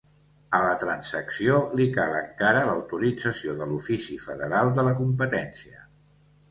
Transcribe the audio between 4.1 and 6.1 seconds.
Federal de la Competència.